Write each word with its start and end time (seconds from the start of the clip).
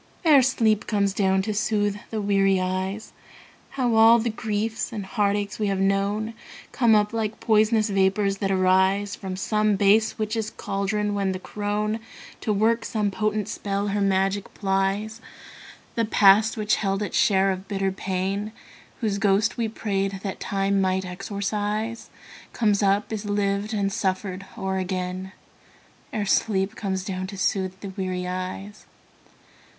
Ere 0.25 0.41
sleep 0.41 0.87
comes 0.87 1.13
down 1.13 1.43
to 1.43 1.53
soothe 1.53 1.95
the 2.09 2.19
weary 2.19 2.59
eyes, 2.59 3.13
How 3.77 3.93
all 3.93 4.17
the 4.17 4.31
griefs 4.31 4.91
and 4.91 5.05
heartaches 5.05 5.59
we 5.59 5.67
have 5.67 5.79
known 5.79 6.33
Come 6.71 6.95
up 6.95 7.13
like 7.13 7.39
pois'nous 7.39 7.91
vapors 7.91 8.37
that 8.39 8.49
arise 8.49 9.15
From 9.15 9.35
some 9.35 9.75
base 9.75 10.17
witch's 10.17 10.49
caldron, 10.49 11.13
when 11.13 11.33
the 11.33 11.39
crone, 11.39 11.99
To 12.39 12.51
work 12.51 12.83
some 12.83 13.11
potent 13.11 13.47
spell, 13.47 13.89
her 13.89 14.01
magic 14.01 14.51
plies. 14.55 15.21
The 15.93 16.03
past 16.05 16.57
which 16.57 16.77
held 16.77 17.03
its 17.03 17.15
share 17.15 17.51
of 17.51 17.67
bitter 17.67 17.91
pain, 17.91 18.53
Whose 19.01 19.19
ghost 19.19 19.55
we 19.55 19.67
prayed 19.67 20.21
that 20.23 20.39
Time 20.39 20.81
might 20.81 21.05
exorcise, 21.05 22.09
Comes 22.53 22.81
up, 22.81 23.13
is 23.13 23.25
lived 23.25 23.71
and 23.71 23.93
suffered 23.93 24.47
o'er 24.57 24.79
again, 24.79 25.31
Ere 26.11 26.25
sleep 26.25 26.75
comes 26.75 27.03
down 27.05 27.27
to 27.27 27.37
soothe 27.37 27.79
the 27.81 27.89
weary 27.89 28.27
eyes. 28.27 28.87